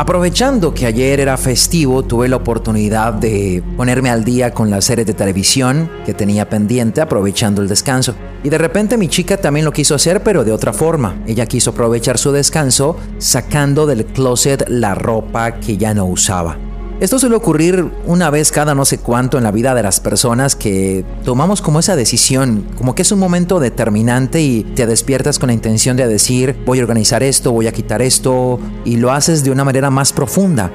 [0.00, 5.04] Aprovechando que ayer era festivo, tuve la oportunidad de ponerme al día con la serie
[5.04, 8.14] de televisión que tenía pendiente, aprovechando el descanso.
[8.42, 11.22] Y de repente mi chica también lo quiso hacer, pero de otra forma.
[11.26, 16.56] Ella quiso aprovechar su descanso sacando del closet la ropa que ya no usaba.
[17.00, 20.54] Esto suele ocurrir una vez cada no sé cuánto en la vida de las personas
[20.54, 25.46] que tomamos como esa decisión, como que es un momento determinante y te despiertas con
[25.46, 29.42] la intención de decir voy a organizar esto, voy a quitar esto y lo haces
[29.42, 30.70] de una manera más profunda.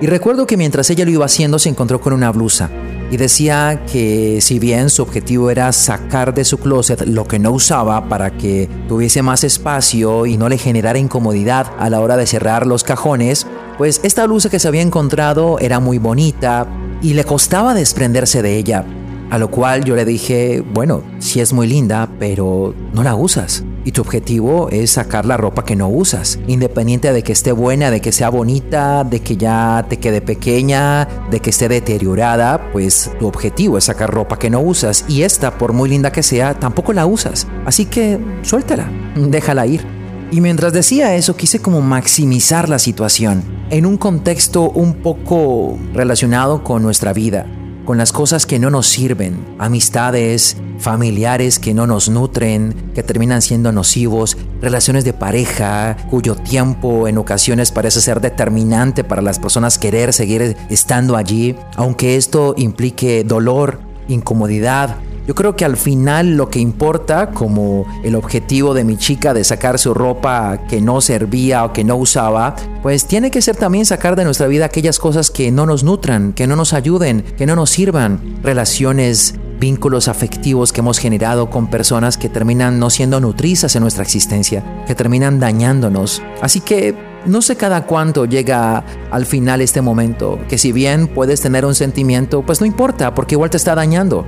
[0.00, 2.70] Y recuerdo que mientras ella lo iba haciendo se encontró con una blusa
[3.10, 7.52] y decía que si bien su objetivo era sacar de su closet lo que no
[7.52, 12.26] usaba para que tuviese más espacio y no le generara incomodidad a la hora de
[12.26, 13.46] cerrar los cajones,
[13.78, 16.66] pues esta blusa que se había encontrado era muy bonita
[17.00, 18.84] y le costaba desprenderse de ella.
[19.30, 23.62] A lo cual yo le dije, bueno, sí es muy linda, pero no la usas.
[23.84, 27.90] Y tu objetivo es sacar la ropa que no usas, independiente de que esté buena,
[27.90, 33.10] de que sea bonita, de que ya te quede pequeña, de que esté deteriorada, pues
[33.18, 36.54] tu objetivo es sacar ropa que no usas y esta, por muy linda que sea,
[36.54, 37.46] tampoco la usas.
[37.64, 39.97] Así que suéltala, déjala ir.
[40.30, 46.62] Y mientras decía eso, quise como maximizar la situación en un contexto un poco relacionado
[46.64, 47.46] con nuestra vida
[47.88, 53.40] con las cosas que no nos sirven, amistades, familiares que no nos nutren, que terminan
[53.40, 59.78] siendo nocivos, relaciones de pareja cuyo tiempo en ocasiones parece ser determinante para las personas
[59.78, 66.48] querer seguir estando allí, aunque esto implique dolor, incomodidad, yo creo que al final lo
[66.48, 71.66] que importa, como el objetivo de mi chica de sacar su ropa que no servía
[71.66, 75.30] o que no usaba, pues tiene que ser también sacar de nuestra vida aquellas cosas
[75.30, 78.38] que no nos nutran, que no nos ayuden, que no nos sirvan.
[78.42, 84.04] Relaciones, vínculos afectivos que hemos generado con personas que terminan no siendo nutrizas en nuestra
[84.04, 86.22] existencia, que terminan dañándonos.
[86.40, 86.96] Así que
[87.26, 91.74] no sé cada cuánto llega al final este momento, que si bien puedes tener un
[91.74, 94.24] sentimiento, pues no importa, porque igual te está dañando.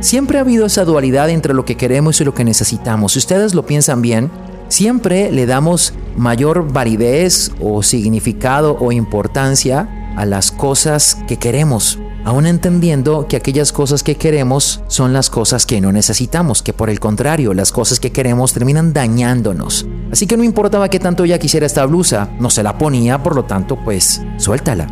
[0.00, 3.12] Siempre ha habido esa dualidad entre lo que queremos y lo que necesitamos.
[3.12, 4.30] Si ustedes lo piensan bien,
[4.68, 12.46] siempre le damos mayor validez o significado o importancia a las cosas que queremos, aún
[12.46, 16.98] entendiendo que aquellas cosas que queremos son las cosas que no necesitamos, que por el
[16.98, 19.86] contrario, las cosas que queremos terminan dañándonos.
[20.10, 23.36] Así que no importaba que tanto ella quisiera esta blusa, no se la ponía, por
[23.36, 24.86] lo tanto, pues suéltala.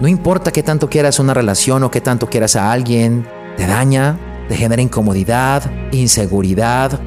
[0.00, 3.26] No importa que tanto quieras una relación o que tanto quieras a alguien,
[3.56, 4.18] te daña,
[4.52, 7.00] te genera incomodidad, inseguridad.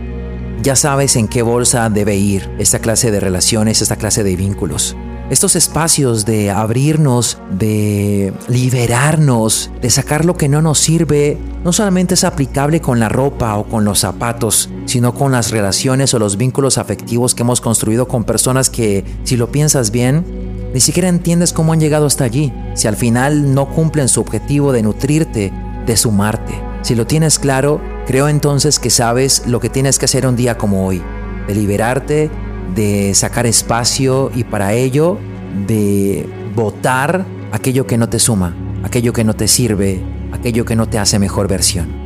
[0.64, 4.98] Ya sabes en qué bolsa debe ir esta clase de relaciones, esta clase de vínculos.
[5.30, 12.16] Estos espacios de abrirnos, de liberarnos, de sacar lo que no nos sirve, no solamente
[12.16, 16.38] es aplicable con la ropa o con los zapatos, sino con las relaciones o los
[16.38, 20.26] vínculos afectivos que hemos construido con personas que, si lo piensas bien,
[20.74, 24.72] ni siquiera entiendes cómo han llegado hasta allí, si al final no cumplen su objetivo
[24.72, 25.54] de nutrirte,
[25.86, 26.65] de sumarte.
[26.86, 30.60] Si lo tienes claro, creo entonces que sabes lo que tienes que hacer un día
[30.60, 31.02] como hoy,
[31.48, 32.30] de liberarte,
[32.76, 35.18] de sacar espacio y para ello
[35.66, 40.00] de votar aquello que no te suma, aquello que no te sirve,
[40.32, 42.05] aquello que no te hace mejor versión.